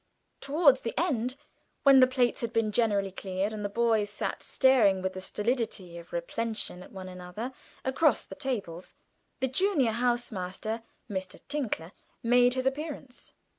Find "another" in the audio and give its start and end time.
7.07-7.51